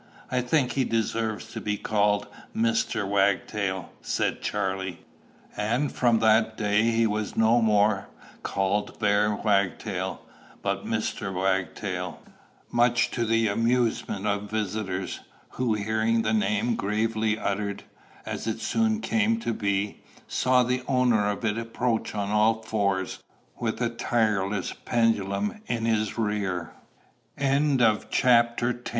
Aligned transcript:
"I 0.31 0.41
think 0.41 0.71
he 0.71 0.83
deserves 0.83 1.45
to 1.53 1.61
be 1.61 1.77
called 1.77 2.25
Mr. 2.57 3.07
Wagtail," 3.07 3.91
said 4.01 4.41
Charley. 4.41 5.01
And 5.55 5.91
from 5.91 6.17
that 6.21 6.57
day 6.57 6.81
he 6.89 7.05
was 7.05 7.37
no 7.37 7.61
more 7.61 8.07
called 8.41 8.97
bare 8.97 9.35
Wagtail, 9.35 10.23
but 10.63 10.87
Mr. 10.87 11.31
Wagtail, 11.31 12.19
much 12.71 13.11
to 13.11 13.25
the 13.25 13.47
amusement 13.47 14.25
of 14.25 14.49
visitors, 14.49 15.19
who, 15.49 15.75
hearing 15.75 16.23
the 16.23 16.33
name 16.33 16.73
gravely 16.75 17.37
uttered, 17.37 17.83
as 18.25 18.47
it 18.47 18.59
soon 18.59 19.01
came 19.01 19.39
to 19.41 19.53
be, 19.53 20.01
saw 20.27 20.63
the 20.63 20.81
owner 20.87 21.29
of 21.29 21.45
it 21.45 21.59
approach 21.59 22.15
on 22.15 22.31
all 22.31 22.63
fours, 22.63 23.19
with 23.59 23.79
a 23.79 23.89
tireless 23.89 24.73
pendulum 24.83 25.61
in 25.67 25.85
his 25.85 26.17
re 26.17 26.63